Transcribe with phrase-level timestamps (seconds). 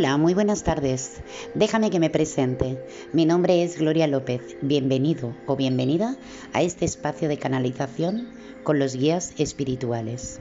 [0.00, 1.20] Hola, muy buenas tardes.
[1.54, 2.82] Déjame que me presente.
[3.12, 4.40] Mi nombre es Gloria López.
[4.62, 6.16] Bienvenido o bienvenida
[6.54, 8.30] a este espacio de canalización
[8.62, 10.40] con los guías espirituales.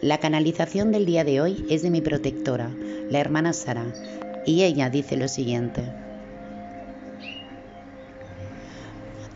[0.00, 2.70] La canalización del día de hoy es de mi protectora,
[3.10, 3.92] la hermana Sara,
[4.46, 5.82] y ella dice lo siguiente.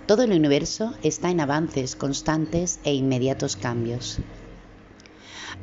[0.07, 4.19] Todo el universo está en avances constantes e inmediatos cambios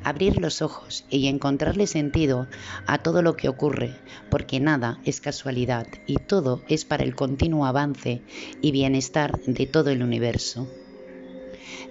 [0.04, 2.48] abrir los ojos y encontrarle sentido
[2.88, 3.91] a todo lo que ocurre,
[4.30, 8.21] porque nada es casualidad y todo es para el continuo avance
[8.62, 10.68] y bienestar de todo el universo.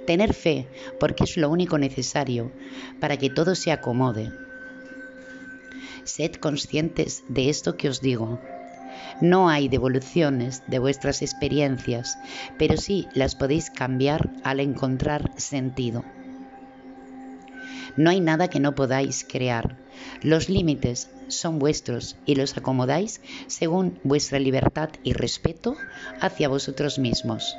[0.06, 0.68] Tener fe,
[1.00, 2.52] porque es lo único necesario
[3.00, 4.30] para que todo se acomode.
[6.04, 8.38] Sed conscientes de esto que os digo.
[9.20, 12.18] No hay devoluciones de vuestras experiencias,
[12.58, 16.04] pero sí las podéis cambiar al encontrar sentido.
[17.96, 19.76] No hay nada que no podáis crear.
[20.22, 25.76] Los límites son vuestros y los acomodáis según vuestra libertad y respeto
[26.20, 27.56] hacia vosotros mismos.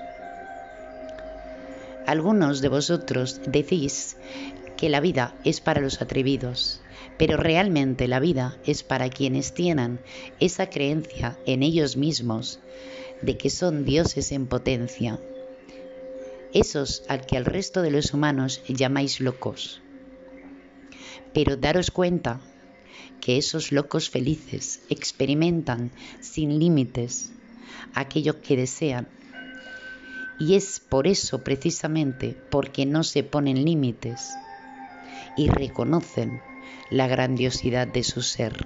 [2.06, 4.18] Algunos de vosotros decís
[4.78, 6.82] que la vida es para los atrevidos,
[7.18, 10.00] pero realmente la vida es para quienes tienen
[10.40, 12.60] esa creencia en ellos mismos
[13.22, 15.20] de que son dioses en potencia,
[16.54, 19.82] esos al que al resto de los humanos llamáis locos.
[21.36, 22.40] Pero daros cuenta
[23.20, 27.34] que esos locos felices experimentan sin límites
[27.94, 29.10] aquello que desean.
[30.40, 34.32] Y es por eso precisamente porque no se ponen límites
[35.36, 36.42] y reconocen
[36.90, 38.66] la grandiosidad de su ser.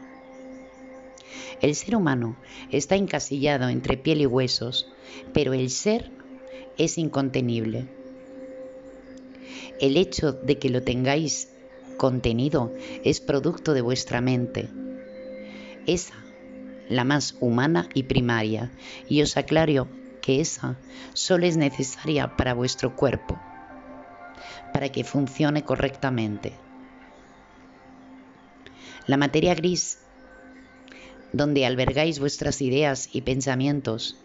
[1.61, 2.37] El ser humano
[2.71, 4.87] está encasillado entre piel y huesos,
[5.33, 6.11] pero el ser
[6.77, 7.87] es incontenible.
[9.81, 11.49] El hecho de que lo tengáis
[11.99, 12.73] contenido
[13.03, 14.69] es producto de vuestra mente.
[15.85, 16.15] Esa,
[16.87, 18.71] la más humana y primaria.
[19.07, 19.87] Y os aclaro
[20.21, 20.77] que esa
[21.13, 23.39] solo es necesaria para vuestro cuerpo,
[24.73, 26.53] para que funcione correctamente.
[29.05, 29.99] La materia gris,
[31.33, 34.17] donde albergáis vuestras ideas y pensamientos,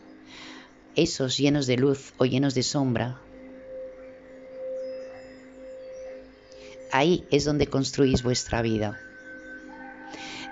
[0.94, 3.20] esos llenos de luz o llenos de sombra,
[6.94, 9.00] ahí es donde construís vuestra vida.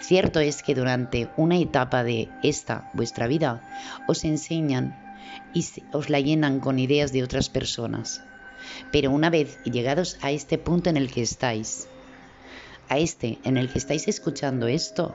[0.01, 3.63] Cierto es que durante una etapa de esta vuestra vida
[4.09, 4.99] os enseñan
[5.55, 8.25] y os la llenan con ideas de otras personas.
[8.91, 11.87] Pero una vez llegados a este punto en el que estáis,
[12.89, 15.15] a este en el que estáis escuchando esto,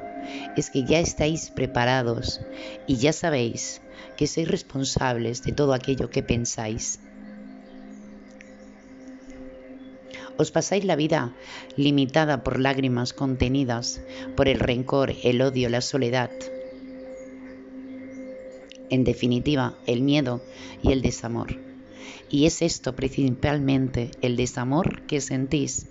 [0.56, 2.40] es que ya estáis preparados
[2.88, 3.82] y ya sabéis
[4.16, 7.02] que sois responsables de todo aquello que pensáis.
[10.38, 11.34] Os pasáis la vida
[11.76, 14.02] limitada por lágrimas contenidas,
[14.36, 16.30] por el rencor, el odio, la soledad.
[18.90, 20.42] En definitiva, el miedo
[20.84, 21.58] y el desamor.
[22.30, 25.88] Y es esto principalmente, el desamor que sentís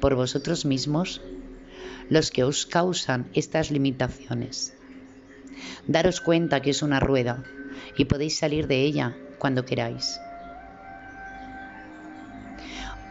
[0.00, 1.20] por vosotros mismos,
[2.08, 4.74] los que os causan estas limitaciones.
[5.86, 7.44] Daros cuenta que es una rueda
[7.96, 10.20] y podéis salir de ella cuando queráis.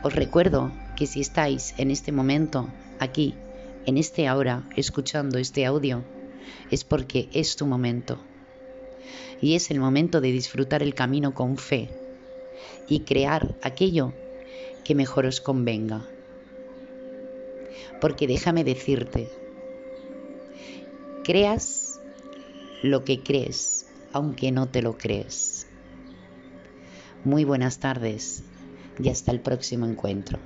[0.02, 3.36] Os recuerdo que si estáis en este momento, aquí,
[3.86, 6.06] en este ahora, escuchando este audio,
[6.72, 8.18] es porque es tu momento.
[9.42, 11.90] Y es el momento de disfrutar el camino con fe
[12.88, 14.14] y crear aquello
[14.86, 16.06] que mejor os convenga.
[18.00, 19.28] Porque déjame decirte,
[21.26, 22.00] creas
[22.84, 25.68] lo que crees, aunque no te lo crees.
[27.26, 28.44] Muy buenas tardes
[29.00, 30.40] y hasta el próximo encuentro.